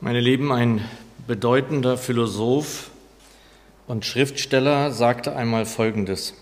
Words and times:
Meine 0.00 0.20
Lieben, 0.20 0.52
ein 0.52 0.80
bedeutender 1.26 1.98
Philosoph 1.98 2.92
und 3.88 4.04
Schriftsteller 4.04 4.92
sagte 4.92 5.34
einmal 5.34 5.66
Folgendes. 5.66 6.34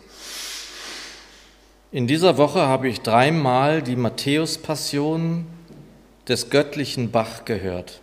In 1.91 2.07
dieser 2.07 2.37
Woche 2.37 2.61
habe 2.61 2.87
ich 2.87 3.01
dreimal 3.01 3.81
die 3.81 3.97
Matthäus-Passion 3.97 5.47
des 6.29 6.51
göttlichen 6.51 7.13
Bach 7.13 7.47
gehört. 7.47 8.03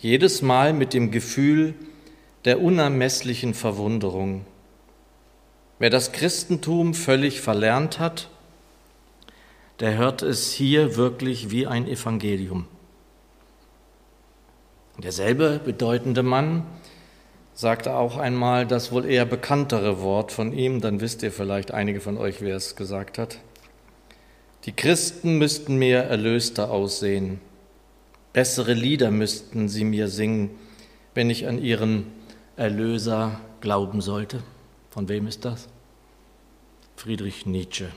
Jedes 0.00 0.42
Mal 0.42 0.74
mit 0.74 0.94
dem 0.94 1.10
Gefühl 1.10 1.74
der 2.44 2.62
unermesslichen 2.62 3.52
Verwunderung. 3.52 4.46
Wer 5.80 5.90
das 5.90 6.12
Christentum 6.12 6.94
völlig 6.94 7.40
verlernt 7.40 7.98
hat, 7.98 8.28
der 9.80 9.96
hört 9.96 10.22
es 10.22 10.52
hier 10.52 10.94
wirklich 10.94 11.50
wie 11.50 11.66
ein 11.66 11.88
Evangelium. 11.88 12.68
Derselbe 15.00 15.60
bedeutende 15.64 16.22
Mann 16.22 16.66
sagte 17.54 17.94
auch 17.94 18.16
einmal 18.16 18.66
das 18.66 18.92
wohl 18.92 19.04
eher 19.04 19.24
bekanntere 19.24 20.00
Wort 20.02 20.32
von 20.32 20.52
ihm, 20.52 20.80
dann 20.80 21.00
wisst 21.00 21.22
ihr 21.22 21.32
vielleicht 21.32 21.72
einige 21.72 22.00
von 22.00 22.16
euch, 22.16 22.40
wer 22.40 22.56
es 22.56 22.76
gesagt 22.76 23.18
hat. 23.18 23.38
Die 24.64 24.72
Christen 24.72 25.38
müssten 25.38 25.76
mir 25.76 25.98
erlöster 26.00 26.70
aussehen. 26.70 27.40
Bessere 28.32 28.74
Lieder 28.74 29.10
müssten 29.10 29.68
sie 29.68 29.84
mir 29.84 30.08
singen, 30.08 30.50
wenn 31.14 31.30
ich 31.30 31.48
an 31.48 31.62
ihren 31.62 32.06
Erlöser 32.56 33.40
glauben 33.60 34.00
sollte. 34.00 34.42
Von 34.90 35.08
wem 35.08 35.26
ist 35.26 35.44
das? 35.44 35.68
Friedrich 36.96 37.46
Nietzsche. 37.46 37.88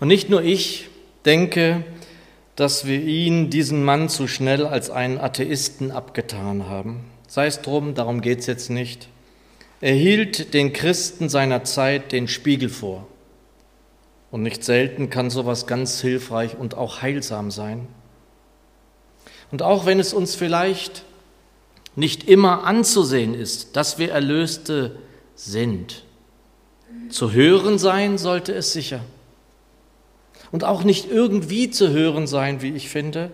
Und 0.00 0.08
nicht 0.08 0.28
nur 0.28 0.42
ich 0.42 0.88
denke, 1.24 1.84
dass 2.56 2.86
wir 2.86 3.00
ihn, 3.00 3.50
diesen 3.50 3.84
Mann, 3.84 4.08
zu 4.08 4.28
schnell 4.28 4.66
als 4.66 4.90
einen 4.90 5.18
Atheisten 5.18 5.90
abgetan 5.90 6.68
haben. 6.68 7.04
Sei 7.26 7.46
es 7.46 7.62
drum, 7.62 7.94
darum 7.94 8.20
geht 8.20 8.40
es 8.40 8.46
jetzt 8.46 8.70
nicht. 8.70 9.08
Er 9.80 9.94
hielt 9.94 10.54
den 10.54 10.72
Christen 10.72 11.28
seiner 11.28 11.64
Zeit 11.64 12.12
den 12.12 12.28
Spiegel 12.28 12.68
vor. 12.68 13.06
Und 14.30 14.42
nicht 14.42 14.64
selten 14.64 15.10
kann 15.10 15.30
sowas 15.30 15.66
ganz 15.66 16.00
hilfreich 16.00 16.56
und 16.56 16.76
auch 16.76 17.02
heilsam 17.02 17.50
sein. 17.50 17.86
Und 19.50 19.62
auch 19.62 19.86
wenn 19.86 20.00
es 20.00 20.12
uns 20.12 20.34
vielleicht 20.34 21.04
nicht 21.96 22.28
immer 22.28 22.64
anzusehen 22.64 23.34
ist, 23.34 23.76
dass 23.76 23.98
wir 23.98 24.10
Erlöste 24.10 24.96
sind, 25.34 26.04
zu 27.10 27.32
hören 27.32 27.78
sein 27.78 28.18
sollte 28.18 28.52
es 28.52 28.72
sicher 28.72 29.00
und 30.54 30.62
auch 30.62 30.84
nicht 30.84 31.10
irgendwie 31.10 31.68
zu 31.68 31.90
hören 31.90 32.28
sein, 32.28 32.62
wie 32.62 32.76
ich 32.76 32.88
finde. 32.88 33.32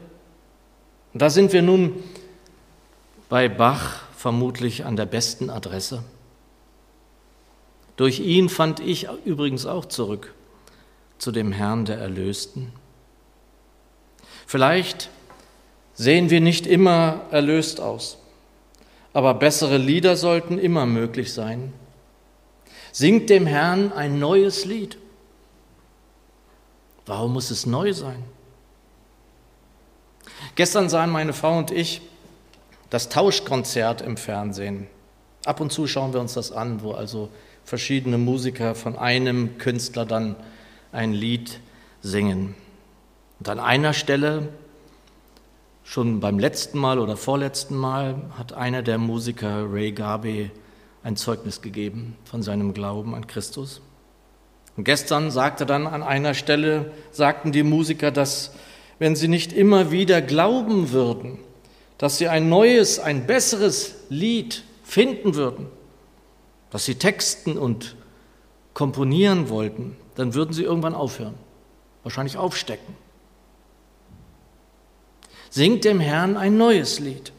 Und 1.12 1.20
da 1.20 1.28
sind 1.28 1.52
wir 1.52 1.60
nun 1.60 2.02
bei 3.28 3.46
Bach 3.50 4.04
vermutlich 4.16 4.86
an 4.86 4.96
der 4.96 5.04
besten 5.04 5.50
Adresse. 5.50 6.02
Durch 7.96 8.20
ihn 8.20 8.48
fand 8.48 8.80
ich 8.80 9.08
übrigens 9.26 9.66
auch 9.66 9.84
zurück 9.84 10.32
zu 11.18 11.30
dem 11.30 11.52
Herrn 11.52 11.84
der 11.84 11.98
Erlösten. 11.98 12.72
Vielleicht 14.46 15.10
sehen 15.92 16.30
wir 16.30 16.40
nicht 16.40 16.66
immer 16.66 17.20
erlöst 17.30 17.82
aus, 17.82 18.16
aber 19.12 19.34
bessere 19.34 19.76
Lieder 19.76 20.16
sollten 20.16 20.58
immer 20.58 20.86
möglich 20.86 21.34
sein. 21.34 21.74
Singt 22.92 23.28
dem 23.28 23.44
Herrn 23.44 23.92
ein 23.92 24.18
neues 24.18 24.64
Lied. 24.64 24.96
Warum 27.10 27.32
muss 27.32 27.50
es 27.50 27.66
neu 27.66 27.92
sein? 27.92 28.22
Gestern 30.54 30.88
sahen 30.88 31.10
meine 31.10 31.32
Frau 31.32 31.58
und 31.58 31.72
ich 31.72 32.02
das 32.88 33.08
Tauschkonzert 33.08 34.00
im 34.00 34.16
Fernsehen. 34.16 34.86
Ab 35.44 35.60
und 35.60 35.72
zu 35.72 35.88
schauen 35.88 36.12
wir 36.12 36.20
uns 36.20 36.34
das 36.34 36.52
an, 36.52 36.84
wo 36.84 36.92
also 36.92 37.28
verschiedene 37.64 38.16
Musiker 38.16 38.76
von 38.76 38.96
einem 38.96 39.58
Künstler 39.58 40.06
dann 40.06 40.36
ein 40.92 41.12
Lied 41.12 41.58
singen. 42.00 42.54
Und 43.40 43.48
an 43.48 43.58
einer 43.58 43.92
Stelle, 43.92 44.48
schon 45.82 46.20
beim 46.20 46.38
letzten 46.38 46.78
Mal 46.78 47.00
oder 47.00 47.16
vorletzten 47.16 47.74
Mal, 47.74 48.22
hat 48.38 48.52
einer 48.52 48.84
der 48.84 48.98
Musiker, 48.98 49.64
Ray 49.68 49.90
Garvey, 49.90 50.52
ein 51.02 51.16
Zeugnis 51.16 51.60
gegeben 51.60 52.16
von 52.22 52.44
seinem 52.44 52.72
Glauben 52.72 53.16
an 53.16 53.26
Christus. 53.26 53.80
Und 54.76 54.84
gestern 54.84 55.30
sagte 55.30 55.66
dann 55.66 55.86
an 55.86 56.02
einer 56.02 56.34
Stelle, 56.34 56.92
sagten 57.10 57.52
die 57.52 57.62
Musiker, 57.62 58.10
dass 58.10 58.52
wenn 58.98 59.16
sie 59.16 59.28
nicht 59.28 59.52
immer 59.52 59.90
wieder 59.90 60.22
glauben 60.22 60.92
würden, 60.92 61.38
dass 61.98 62.18
sie 62.18 62.28
ein 62.28 62.48
neues, 62.48 62.98
ein 62.98 63.26
besseres 63.26 63.96
Lied 64.08 64.64
finden 64.84 65.34
würden, 65.34 65.66
dass 66.70 66.84
sie 66.84 66.94
texten 66.94 67.58
und 67.58 67.96
komponieren 68.74 69.48
wollten, 69.48 69.96
dann 70.14 70.34
würden 70.34 70.52
sie 70.52 70.62
irgendwann 70.62 70.94
aufhören, 70.94 71.34
wahrscheinlich 72.02 72.36
aufstecken. 72.36 72.94
Singt 75.50 75.84
dem 75.84 75.98
Herrn 75.98 76.36
ein 76.36 76.56
neues 76.56 77.00
Lied. 77.00 77.32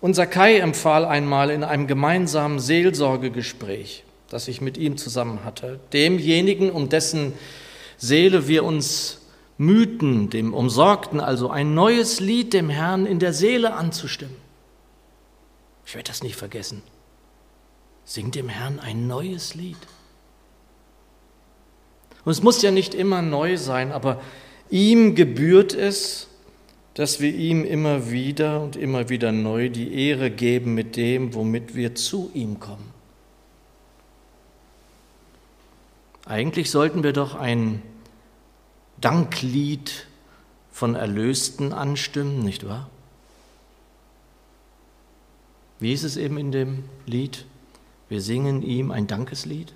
Unser 0.00 0.26
Kai 0.26 0.58
empfahl 0.58 1.04
einmal 1.04 1.50
in 1.50 1.64
einem 1.64 1.86
gemeinsamen 1.86 2.58
Seelsorgegespräch, 2.58 4.04
das 4.28 4.48
ich 4.48 4.60
mit 4.60 4.76
ihm 4.76 4.96
zusammen 4.96 5.44
hatte, 5.44 5.80
demjenigen, 5.92 6.70
um 6.70 6.88
dessen 6.88 7.32
Seele 7.96 8.48
wir 8.48 8.64
uns 8.64 9.20
mühten, 9.58 10.30
dem 10.30 10.52
Umsorgten, 10.52 11.20
also 11.20 11.50
ein 11.50 11.74
neues 11.74 12.20
Lied 12.20 12.52
dem 12.52 12.68
Herrn 12.68 13.06
in 13.06 13.18
der 13.18 13.32
Seele 13.32 13.74
anzustimmen. 13.74 14.36
Ich 15.86 15.94
werde 15.94 16.08
das 16.08 16.22
nicht 16.22 16.36
vergessen. 16.36 16.82
Sing 18.04 18.30
dem 18.30 18.48
Herrn 18.48 18.80
ein 18.80 19.06
neues 19.06 19.54
Lied. 19.54 19.78
Und 22.24 22.32
es 22.32 22.42
muss 22.42 22.60
ja 22.60 22.70
nicht 22.70 22.94
immer 22.94 23.22
neu 23.22 23.56
sein, 23.56 23.92
aber 23.92 24.20
ihm 24.68 25.14
gebührt 25.14 25.74
es, 25.74 26.28
dass 26.94 27.20
wir 27.20 27.32
ihm 27.32 27.64
immer 27.64 28.10
wieder 28.10 28.62
und 28.62 28.74
immer 28.74 29.08
wieder 29.08 29.30
neu 29.30 29.68
die 29.68 29.94
Ehre 29.94 30.30
geben 30.30 30.74
mit 30.74 30.96
dem, 30.96 31.34
womit 31.34 31.76
wir 31.76 31.94
zu 31.94 32.30
ihm 32.34 32.58
kommen. 32.58 32.95
Eigentlich 36.26 36.72
sollten 36.72 37.04
wir 37.04 37.12
doch 37.12 37.36
ein 37.36 37.82
Danklied 39.00 40.06
von 40.72 40.96
Erlösten 40.96 41.72
anstimmen, 41.72 42.40
nicht 42.40 42.66
wahr? 42.66 42.90
Wie 45.78 45.92
ist 45.92 46.02
es 46.02 46.16
eben 46.16 46.36
in 46.36 46.50
dem 46.50 46.84
Lied? 47.06 47.44
Wir 48.08 48.20
singen 48.20 48.62
ihm 48.62 48.90
ein 48.90 49.06
Dankeslied. 49.06 49.72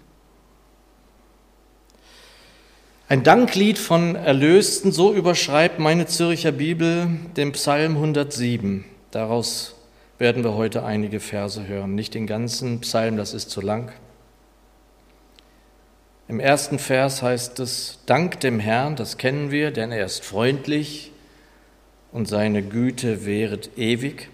Ein 3.09 3.23
Danklied 3.23 3.79
von 3.79 4.17
Erlösten, 4.17 4.93
so 4.93 5.13
überschreibt 5.13 5.79
meine 5.79 6.07
Zürcher 6.07 6.53
Bibel 6.53 7.09
den 7.37 7.53
Psalm 7.53 7.97
107. 7.97 8.85
Daraus 9.11 9.77
werden 10.19 10.43
wir 10.43 10.55
heute 10.55 10.85
einige 10.85 11.21
Verse 11.21 11.67
hören. 11.67 11.95
Nicht 11.95 12.15
den 12.15 12.27
ganzen 12.27 12.81
Psalm, 12.81 13.17
das 13.17 13.35
ist 13.35 13.51
zu 13.51 13.61
lang. 13.61 13.93
Im 16.31 16.39
ersten 16.39 16.79
Vers 16.79 17.23
heißt 17.23 17.59
es, 17.59 17.99
Dank 18.07 18.39
dem 18.39 18.61
Herrn, 18.61 18.95
das 18.95 19.19
kennen 19.19 19.51
wir, 19.51 19.73
denn 19.73 19.91
er 19.91 20.05
ist 20.07 20.25
freundlich 20.25 21.11
und 22.13 22.29
seine 22.29 22.63
Güte 22.63 23.27
währet 23.27 23.77
ewig. 23.77 24.31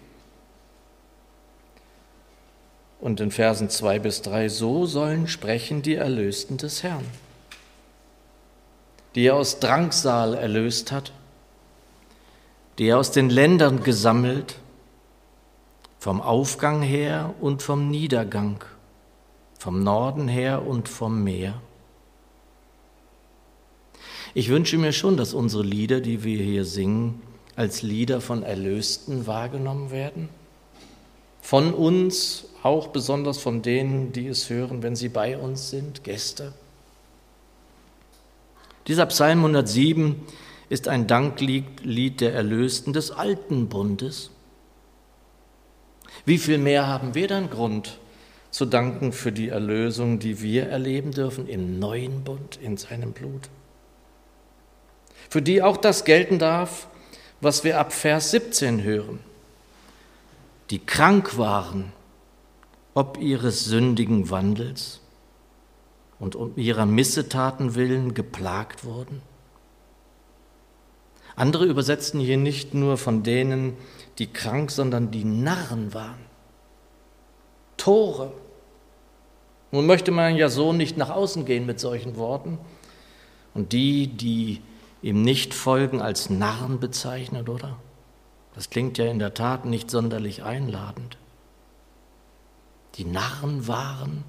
Und 3.01 3.19
in 3.21 3.31
Versen 3.31 3.71
zwei 3.71 3.99
bis 3.99 4.21
drei 4.21 4.51
so 4.51 4.85
sollen 4.85 5.27
sprechen 5.27 5.81
die 5.81 5.95
Erlösten 5.95 6.59
des 6.59 6.83
Herrn, 6.83 7.07
die 9.15 9.29
er 9.29 9.37
aus 9.37 9.59
Drangsal 9.59 10.35
erlöst 10.35 10.93
hat, 10.93 11.13
die 12.77 12.89
er 12.89 12.99
aus 12.99 13.11
den 13.11 13.31
Ländern 13.31 13.83
gesammelt, 13.83 14.57
vom 15.99 16.21
Aufgang 16.21 16.83
her 16.83 17.33
und 17.41 17.63
vom 17.63 17.89
Niedergang, 17.89 18.63
vom 19.59 19.83
Norden 19.83 20.29
her 20.29 20.67
und 20.67 20.91
vom 20.91 21.25
Meer. 21.25 21.55
Ich 24.37 24.51
wünsche 24.51 24.77
mir 24.77 24.93
schon, 24.93 25.17
dass 25.17 25.33
unsere 25.33 25.63
Lieder, 25.63 26.03
die 26.03 26.23
wir 26.23 26.43
hier 26.43 26.67
singen, 26.67 27.23
als 27.55 27.81
Lieder 27.81 28.21
von 28.21 28.43
Erlösten 28.43 29.27
wahrgenommen 29.27 29.91
werden. 29.91 30.29
Von 31.41 31.73
uns, 31.73 32.45
auch 32.63 32.89
besonders 32.89 33.39
von 33.39 33.63
denen, 33.63 34.13
die 34.13 34.27
es 34.27 34.51
hören, 34.51 34.83
wenn 34.83 34.95
sie 34.95 35.09
bei 35.09 35.39
uns 35.39 35.71
sind, 35.71 36.05
Gäste. 36.05 36.53
Dieser 38.89 39.07
Psalm 39.07 39.39
107 39.39 40.17
ist 40.69 40.87
ein 40.87 41.07
Danklied 41.07 42.21
der 42.21 42.35
Erlösten 42.35 42.93
des 42.93 43.13
alten 43.13 43.69
Bundes. 43.69 44.31
Wie 46.27 46.37
viel 46.37 46.59
mehr 46.59 46.87
haben 46.87 47.15
wir 47.15 47.27
dann 47.27 47.49
Grund 47.49 47.99
zu 48.51 48.67
danken 48.67 49.15
für 49.15 49.33
die 49.33 49.49
Erlösung, 49.49 50.19
die 50.19 50.43
wir 50.43 50.67
erleben 50.67 51.13
dürfen 51.13 51.49
im 51.49 51.79
neuen 51.79 52.23
Bund, 52.23 52.59
in 52.61 52.77
seinem 52.77 53.13
Blut? 53.13 53.49
Für 55.29 55.43
die 55.43 55.63
auch 55.63 55.77
das 55.77 56.05
gelten 56.05 56.39
darf, 56.39 56.89
was 57.41 57.65
wir 57.65 57.79
ab 57.79 57.93
Vers 57.93 58.31
17 58.31 58.83
hören. 58.83 59.21
Die 60.71 60.79
krank 60.79 61.39
waren, 61.39 61.93
ob 62.95 63.19
ihres 63.19 63.65
sündigen 63.65 64.31
Wandels 64.31 65.01
und 66.19 66.35
um 66.35 66.53
ihrer 66.57 66.87
Missetaten 66.87 67.75
willen 67.75 68.15
geplagt 68.15 68.85
wurden. 68.85 69.23
Andere 71.37 71.67
übersetzten 71.67 72.19
hier 72.19 72.39
nicht 72.39 72.73
nur 72.73 72.97
von 72.97 73.23
denen, 73.23 73.77
die 74.19 74.27
krank, 74.27 74.71
sondern 74.71 75.11
die 75.11 75.25
Narren 75.25 75.93
waren. 75.93 76.25
Tore. 77.77 78.33
Nun 79.71 79.85
möchte 79.85 80.11
man 80.11 80.37
ja 80.37 80.49
so 80.49 80.73
nicht 80.73 80.97
nach 80.97 81.11
außen 81.11 81.45
gehen 81.45 81.67
mit 81.67 81.79
solchen 81.79 82.17
Worten. 82.17 82.59
Und 83.53 83.73
die, 83.73 84.07
die 84.07 84.63
ihm 85.07 85.23
nicht 85.23 85.55
folgen, 85.55 86.03
als 86.03 86.31
Narren 86.31 86.81
bezeichnet, 86.81 87.49
oder? 87.49 87.77
Das 88.57 88.71
klingt 88.71 88.99
ja 88.99 89.07
in 89.07 89.21
der 89.21 89.35
Tat 89.35 89.65
nicht 89.65 89.89
sonderlich 89.89 90.43
einladend. 90.43 91.17
Die 92.97 93.05
Narren 93.05 93.69
waren 93.69 94.25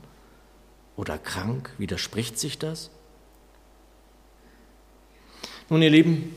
oder 0.95 1.17
krank, 1.17 1.71
widerspricht 1.79 2.37
sich 2.37 2.59
das? 2.59 2.91
Nun, 5.69 5.81
ihr 5.81 5.89
Lieben, 5.89 6.35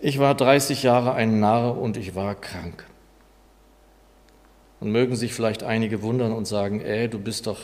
ich 0.00 0.18
war 0.18 0.34
30 0.34 0.82
Jahre 0.82 1.14
ein 1.14 1.38
Narr 1.38 1.78
und 1.78 1.96
ich 1.96 2.16
war 2.16 2.34
krank. 2.34 2.84
Und 4.80 4.90
mögen 4.90 5.14
sich 5.14 5.32
vielleicht 5.32 5.62
einige 5.62 6.02
wundern 6.02 6.32
und 6.32 6.46
sagen, 6.46 6.80
äh, 6.80 7.08
du 7.08 7.20
bist 7.20 7.46
doch 7.46 7.60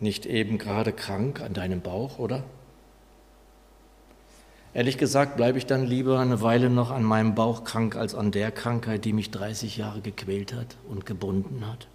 nicht 0.00 0.26
eben 0.26 0.58
gerade 0.58 0.92
krank 0.92 1.40
an 1.40 1.54
deinem 1.54 1.82
Bauch, 1.82 2.18
oder? 2.18 2.42
Ehrlich 4.74 4.96
gesagt 4.96 5.36
bleibe 5.36 5.58
ich 5.58 5.66
dann 5.66 5.86
lieber 5.86 6.18
eine 6.18 6.40
Weile 6.40 6.70
noch 6.70 6.90
an 6.90 7.02
meinem 7.02 7.34
Bauch 7.34 7.64
krank 7.64 7.94
als 7.94 8.14
an 8.14 8.30
der 8.32 8.50
Krankheit, 8.50 9.04
die 9.04 9.12
mich 9.12 9.30
30 9.30 9.76
Jahre 9.76 10.00
gequält 10.00 10.54
hat 10.54 10.76
und 10.88 11.04
gebunden 11.04 11.66
hat. 11.66 11.88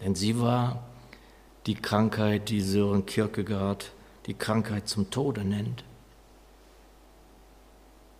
Denn 0.00 0.16
sie 0.16 0.40
war 0.40 0.82
die 1.66 1.76
Krankheit, 1.76 2.48
die 2.48 2.60
Sören 2.60 3.06
Kierkegaard 3.06 3.92
die 4.26 4.34
Krankheit 4.34 4.88
zum 4.88 5.10
Tode 5.10 5.44
nennt. 5.44 5.84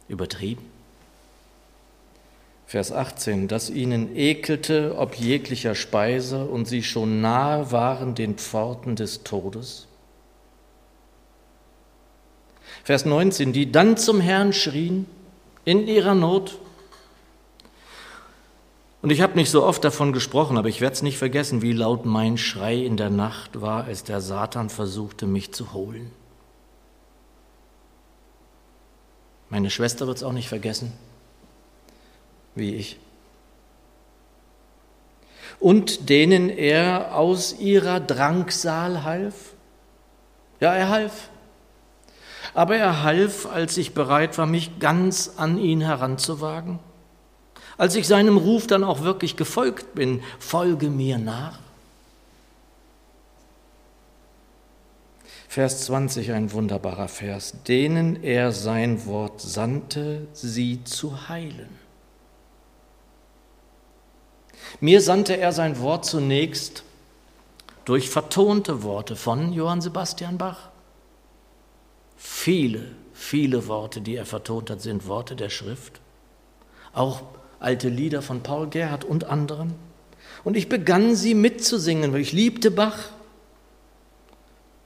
Übertrieben. 0.09 0.65
Vers 2.67 2.93
18, 2.93 3.49
dass 3.49 3.69
ihnen 3.69 4.17
ekelte 4.17 4.97
ob 4.97 5.15
jeglicher 5.15 5.75
Speise 5.75 6.45
und 6.45 6.67
sie 6.67 6.83
schon 6.83 7.21
nahe 7.21 7.71
waren 7.71 8.15
den 8.15 8.37
Pforten 8.37 8.97
des 8.97 9.25
Todes. 9.25 9.89
Vers 12.85 13.05
19, 13.05 13.53
die 13.53 13.71
dann 13.71 13.97
zum 13.97 14.21
Herrn 14.21 14.53
schrien 14.53 15.07
in 15.65 15.87
ihrer 15.87 16.15
Not. 16.15 16.59
Und 19.03 19.11
ich 19.11 19.21
habe 19.21 19.35
nicht 19.35 19.51
so 19.51 19.65
oft 19.65 19.85
davon 19.85 20.13
gesprochen, 20.13 20.59
aber 20.59 20.69
ich 20.69 20.81
werde 20.81 20.95
es 20.95 21.03
nicht 21.03 21.19
vergessen, 21.19 21.63
wie 21.63 21.73
laut 21.73 22.05
mein 22.05 22.39
Schrei 22.39 22.77
in 22.77 22.97
der 22.97 23.11
Nacht 23.11 23.61
war, 23.61 23.85
als 23.85 24.05
der 24.05 24.21
Satan 24.21 24.71
versuchte, 24.71 25.27
mich 25.27 25.53
zu 25.53 25.73
holen. 25.73 26.11
Meine 29.49 29.71
Schwester 29.71 30.07
wird 30.07 30.17
es 30.17 30.23
auch 30.23 30.33
nicht 30.33 30.49
vergessen, 30.49 30.93
wie 32.55 32.75
ich. 32.75 32.99
Und 35.61 36.09
denen 36.09 36.49
er 36.49 37.17
aus 37.17 37.59
ihrer 37.59 38.01
Drangsal 38.01 39.05
half. 39.05 39.53
Ja, 40.59 40.75
er 40.75 40.89
half. 40.89 41.29
Aber 42.55 42.77
er 42.77 43.03
half, 43.03 43.47
als 43.47 43.77
ich 43.77 43.95
bereit 43.95 44.37
war, 44.39 44.47
mich 44.47 44.79
ganz 44.79 45.35
an 45.37 45.59
ihn 45.59 45.81
heranzuwagen. 45.81 46.79
Als 47.79 47.95
ich 47.95 48.07
seinem 48.07 48.37
Ruf 48.37 48.67
dann 48.67 48.85
auch 48.85 49.03
wirklich 49.03 49.37
gefolgt 49.37 49.95
bin, 49.95 50.23
folge 50.39 50.91
mir 50.91 51.19
nach. 51.19 51.59
Vers 55.49 55.85
20, 55.85 56.33
ein 56.33 56.53
wunderbarer 56.53 57.09
Vers, 57.09 57.55
denen 57.69 58.23
er 58.23 58.53
sein 58.53 59.05
Wort 59.05 59.41
sandte, 59.41 60.27
sie 60.33 60.83
zu 60.85 61.29
heilen. 61.29 61.69
Mir 64.81 65.03
sandte 65.03 65.37
er 65.37 65.53
sein 65.53 65.79
Wort 65.81 66.07
zunächst 66.07 66.85
durch 67.85 68.09
vertonte 68.09 68.83
Worte 68.83 69.17
von 69.17 69.53
Johann 69.53 69.81
Sebastian 69.81 70.39
Bach. 70.39 70.72
Viele, 72.25 72.85
viele 73.13 73.67
Worte, 73.67 74.01
die 74.01 74.17
er 74.17 74.27
vertont 74.27 74.71
hat, 74.71 74.81
sind 74.81 75.07
Worte 75.07 75.35
der 75.35 75.51
Schrift. 75.51 76.01
Auch 76.93 77.23
alte 77.59 77.89
Lieder 77.89 78.23
von 78.23 78.43
Paul 78.43 78.69
Gerhardt 78.69 79.05
und 79.05 79.25
anderen. 79.25 79.75
Und 80.45 80.57
ich 80.57 80.69
begann 80.69 81.17
sie 81.17 81.35
mitzusingen, 81.35 82.13
weil 82.13 82.21
ich 82.21 82.33
liebte 82.33 82.71
Bach 82.71 83.11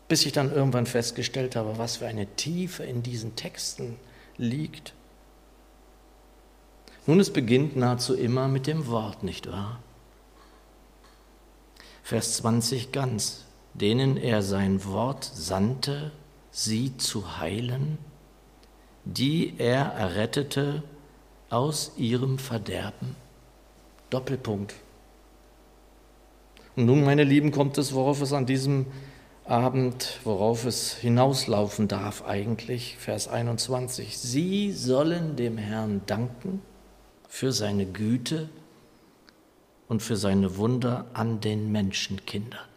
bis 0.08 0.24
ich 0.24 0.32
dann 0.32 0.52
irgendwann 0.52 0.86
festgestellt 0.86 1.56
habe, 1.56 1.78
was 1.78 1.96
für 1.96 2.06
eine 2.06 2.26
Tiefe 2.26 2.84
in 2.84 3.02
diesen 3.02 3.34
Texten 3.36 3.96
liegt. 4.36 4.92
Nun, 7.06 7.20
es 7.20 7.32
beginnt 7.32 7.76
nahezu 7.76 8.14
immer 8.14 8.48
mit 8.48 8.66
dem 8.66 8.86
Wort, 8.86 9.22
nicht 9.22 9.50
wahr? 9.50 9.80
Vers 12.02 12.36
20 12.36 12.92
ganz, 12.92 13.44
denen 13.74 14.16
er 14.16 14.42
sein 14.42 14.84
Wort 14.84 15.24
sandte, 15.24 16.12
sie 16.56 16.96
zu 16.96 17.38
heilen, 17.38 17.98
die 19.04 19.52
er 19.58 19.92
errettete 19.92 20.82
aus 21.50 21.92
ihrem 21.98 22.38
Verderben. 22.38 23.14
Doppelpunkt. 24.08 24.74
Und 26.74 26.86
nun, 26.86 27.04
meine 27.04 27.24
Lieben, 27.24 27.50
kommt 27.50 27.76
es, 27.76 27.92
worauf 27.92 28.22
es 28.22 28.32
an 28.32 28.46
diesem 28.46 28.86
Abend, 29.44 30.18
worauf 30.24 30.64
es 30.64 30.94
hinauslaufen 30.94 31.88
darf 31.88 32.24
eigentlich, 32.24 32.96
Vers 32.96 33.28
21. 33.28 34.16
Sie 34.16 34.72
sollen 34.72 35.36
dem 35.36 35.58
Herrn 35.58 36.00
danken 36.06 36.62
für 37.28 37.52
seine 37.52 37.84
Güte 37.84 38.48
und 39.88 40.02
für 40.02 40.16
seine 40.16 40.56
Wunder 40.56 41.04
an 41.12 41.40
den 41.40 41.70
Menschenkindern. 41.70 42.75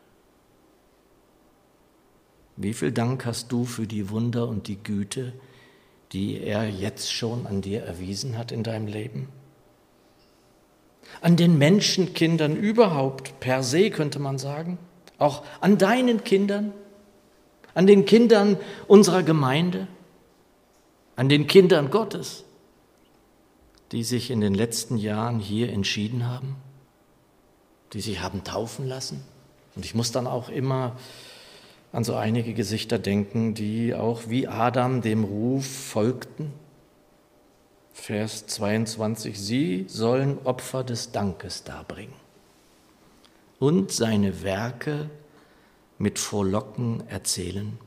Wie 2.61 2.73
viel 2.73 2.91
Dank 2.91 3.25
hast 3.25 3.53
du 3.53 3.63
für 3.63 3.87
die 3.87 4.09
Wunder 4.09 4.49
und 4.49 4.67
die 4.67 4.83
Güte, 4.83 5.31
die 6.11 6.41
er 6.41 6.69
jetzt 6.69 7.13
schon 7.13 7.47
an 7.47 7.61
dir 7.61 7.83
erwiesen 7.83 8.37
hat 8.37 8.51
in 8.51 8.63
deinem 8.63 8.85
Leben? 8.85 9.29
An 11.21 11.37
den 11.37 11.57
Menschenkindern 11.57 12.57
überhaupt, 12.57 13.39
per 13.39 13.63
se 13.63 13.89
könnte 13.89 14.19
man 14.19 14.37
sagen 14.37 14.77
auch 15.19 15.43
an 15.61 15.77
deinen 15.77 16.23
Kindern, 16.23 16.73
an 17.73 17.87
den 17.87 18.05
Kindern 18.05 18.57
unserer 18.87 19.21
Gemeinde, 19.23 19.87
an 21.15 21.29
den 21.29 21.45
Kindern 21.47 21.91
Gottes, 21.91 22.45
die 23.91 24.03
sich 24.03 24.31
in 24.31 24.41
den 24.41 24.53
letzten 24.53 24.97
Jahren 24.97 25.39
hier 25.39 25.71
entschieden 25.71 26.27
haben, 26.27 26.55
die 27.93 28.01
sich 28.01 28.21
haben 28.21 28.43
taufen 28.43 28.87
lassen. 28.87 29.23
Und 29.75 29.85
ich 29.85 29.93
muss 29.93 30.11
dann 30.11 30.27
auch 30.27 30.49
immer 30.49 30.95
an 31.91 32.03
so 32.03 32.15
einige 32.15 32.53
Gesichter 32.53 32.99
denken, 32.99 33.53
die 33.53 33.93
auch 33.93 34.23
wie 34.27 34.47
Adam 34.47 35.01
dem 35.01 35.23
Ruf 35.23 35.65
folgten. 35.65 36.53
Vers 37.93 38.47
22, 38.47 39.39
sie 39.39 39.85
sollen 39.87 40.37
Opfer 40.43 40.83
des 40.83 41.11
Dankes 41.11 41.63
darbringen 41.63 42.13
und 43.59 43.91
seine 43.91 44.41
Werke 44.43 45.09
mit 45.97 46.17
Frohlocken 46.17 47.03
erzählen. 47.07 47.77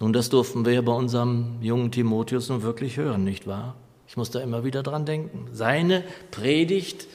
Nun, 0.00 0.12
das 0.12 0.28
durften 0.28 0.66
wir 0.66 0.72
ja 0.72 0.82
bei 0.82 0.92
unserem 0.92 1.62
jungen 1.62 1.90
Timotheus 1.90 2.48
nun 2.48 2.62
wirklich 2.62 2.96
hören, 2.96 3.24
nicht 3.24 3.46
wahr? 3.46 3.76
Ich 4.08 4.16
muss 4.16 4.30
da 4.30 4.40
immer 4.40 4.64
wieder 4.64 4.82
dran 4.82 5.06
denken. 5.06 5.48
Seine 5.52 6.04
Predigt 6.30 7.06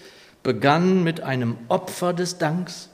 begann 0.42 1.04
mit 1.04 1.22
einem 1.22 1.58
Opfer 1.68 2.14
des 2.14 2.38
Danks. 2.38 2.90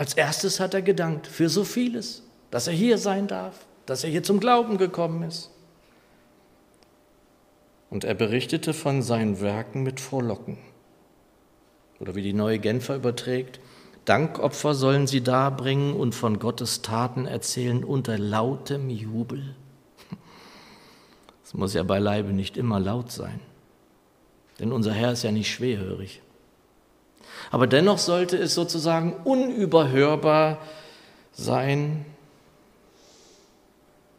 Als 0.00 0.14
erstes 0.14 0.60
hat 0.60 0.72
er 0.72 0.80
gedankt 0.80 1.26
für 1.26 1.50
so 1.50 1.62
vieles, 1.62 2.22
dass 2.50 2.66
er 2.66 2.72
hier 2.72 2.96
sein 2.96 3.26
darf, 3.26 3.66
dass 3.84 4.02
er 4.02 4.08
hier 4.08 4.22
zum 4.22 4.40
Glauben 4.40 4.78
gekommen 4.78 5.24
ist. 5.24 5.50
Und 7.90 8.04
er 8.04 8.14
berichtete 8.14 8.72
von 8.72 9.02
seinen 9.02 9.42
Werken 9.42 9.82
mit 9.82 10.00
Frohlocken 10.00 10.56
oder 11.98 12.14
wie 12.14 12.22
die 12.22 12.32
neue 12.32 12.58
Genfer 12.58 12.96
überträgt, 12.96 13.60
Dankopfer 14.06 14.72
sollen 14.72 15.06
sie 15.06 15.20
darbringen 15.20 15.92
und 15.92 16.14
von 16.14 16.38
Gottes 16.38 16.80
Taten 16.80 17.26
erzählen 17.26 17.84
unter 17.84 18.16
lautem 18.16 18.88
Jubel. 18.88 19.54
Es 21.44 21.52
muss 21.52 21.74
ja 21.74 21.82
beileibe 21.82 22.32
nicht 22.32 22.56
immer 22.56 22.80
laut 22.80 23.12
sein, 23.12 23.38
denn 24.60 24.72
unser 24.72 24.94
Herr 24.94 25.12
ist 25.12 25.24
ja 25.24 25.30
nicht 25.30 25.50
schwerhörig. 25.50 26.22
Aber 27.50 27.66
dennoch 27.66 27.98
sollte 27.98 28.36
es 28.36 28.54
sozusagen 28.54 29.14
unüberhörbar 29.24 30.58
sein, 31.32 32.04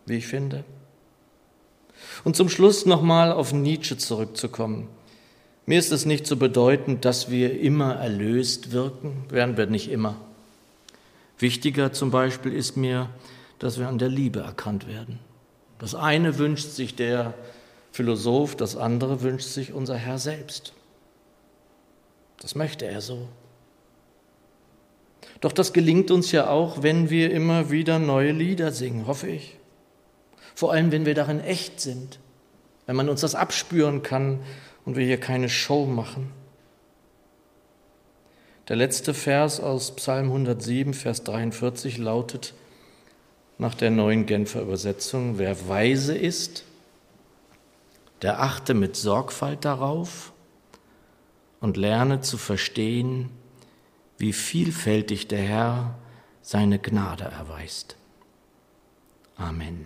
wie 0.06 0.18
ich 0.18 0.28
finde. 0.28 0.64
Und 2.24 2.36
zum 2.36 2.50
Schluss 2.50 2.86
nochmal 2.86 3.32
auf 3.32 3.54
Nietzsche 3.54 3.98
zurückzukommen. 3.98 4.88
Mir 5.66 5.80
ist 5.80 5.92
es 5.92 6.06
nicht 6.06 6.28
so 6.28 6.36
bedeutend, 6.36 7.06
dass 7.06 7.30
wir 7.30 7.60
immer 7.60 7.96
erlöst 7.96 8.72
wirken, 8.72 9.26
werden 9.30 9.58
wir 9.58 9.68
nicht 9.68 9.90
immer. 9.90 10.16
Wichtiger 11.38 11.94
zum 11.94 12.12
Beispiel 12.12 12.54
ist 12.54 12.78
mir, 12.78 13.10
dass 13.60 13.80
wir 13.80 13.88
an 13.88 13.98
der 13.98 14.10
Liebe 14.10 14.42
erkannt 14.42 14.88
werden. 14.88 15.20
Das 15.80 15.96
eine 15.96 16.38
wünscht 16.38 16.70
sich 16.70 16.96
der 16.96 17.34
Philosoph, 17.92 18.56
das 18.56 18.76
andere 18.76 19.22
wünscht 19.22 19.48
sich 19.48 19.74
unser 19.74 19.96
Herr 19.96 20.18
selbst. 20.18 20.74
Das 22.42 22.56
möchte 22.56 22.86
er 22.86 23.02
so. 23.02 23.28
Doch 25.42 25.52
das 25.52 25.74
gelingt 25.74 26.12
uns 26.12 26.32
ja 26.32 26.50
auch, 26.50 26.84
wenn 26.84 27.10
wir 27.10 27.32
immer 27.32 27.70
wieder 27.70 28.00
neue 28.00 28.32
Lieder 28.32 28.72
singen, 28.72 29.08
hoffe 29.08 29.28
ich. 29.28 29.58
Vor 30.56 30.72
allem, 30.72 30.92
wenn 30.92 31.06
wir 31.06 31.16
darin 31.16 31.40
echt 31.40 31.80
sind, 31.80 32.20
wenn 32.86 32.96
man 32.96 33.10
uns 33.10 33.22
das 33.22 33.36
abspüren 33.36 34.02
kann 34.02 34.40
und 34.86 34.96
wir 34.96 35.06
hier 35.06 35.20
keine 35.20 35.50
Show 35.50 35.86
machen. 35.86 36.32
Der 38.68 38.76
letzte 38.76 39.14
Vers 39.14 39.60
aus 39.60 39.96
Psalm 39.96 40.28
107, 40.28 40.94
Vers 40.94 41.24
43 41.24 41.98
lautet 41.98 42.54
nach 43.58 43.76
der 43.76 43.92
neuen 43.92 44.26
Genfer 44.26 44.62
Übersetzung, 44.62 45.38
wer 45.38 45.68
weise 45.68 46.18
ist, 46.18 46.64
der 48.22 48.42
achte 48.42 48.74
mit 48.74 48.96
Sorgfalt 48.96 49.66
darauf 49.66 50.32
und 51.62 51.78
lerne 51.78 52.20
zu 52.20 52.38
verstehen, 52.38 53.30
wie 54.18 54.34
vielfältig 54.34 55.30
der 55.30 55.42
Herr 55.42 56.00
seine 56.42 56.80
Gnade 56.80 57.24
erweist. 57.24 57.96
Amen. 59.38 59.86